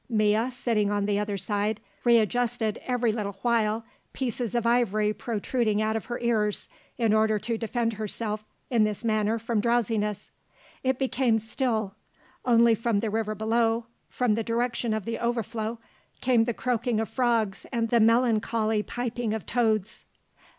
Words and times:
Mea, 0.09 0.49
sitting 0.49 0.89
on 0.89 1.05
the 1.05 1.19
other 1.19 1.37
side, 1.37 1.79
readjusted 2.03 2.81
every 2.87 3.11
little 3.11 3.37
while 3.43 3.85
pieces 4.13 4.55
of 4.55 4.65
ivory 4.65 5.13
protruding 5.13 5.79
out 5.79 5.95
of 5.95 6.05
her 6.05 6.17
ears, 6.21 6.67
in 6.97 7.13
order 7.13 7.37
to 7.37 7.55
defend 7.55 7.93
herself 7.93 8.43
in 8.71 8.83
this 8.83 9.05
manner 9.05 9.37
from 9.37 9.61
drowsiness. 9.61 10.31
It 10.81 10.97
became 10.97 11.37
still; 11.37 11.93
only 12.45 12.73
from 12.73 12.99
the 12.99 13.11
river 13.11 13.35
below, 13.35 13.85
from 14.09 14.33
the 14.33 14.41
direction 14.43 14.95
of 14.95 15.05
the 15.05 15.19
overflow, 15.19 15.77
came 16.19 16.45
the 16.45 16.53
croaking 16.55 16.99
of 16.99 17.07
frogs 17.07 17.67
and 17.71 17.89
the 17.89 17.99
melancholy 17.99 18.81
piping 18.81 19.35
of 19.35 19.45
toads. 19.45 20.03